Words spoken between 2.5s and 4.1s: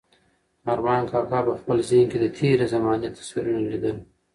زمانې تصویرونه لیدل.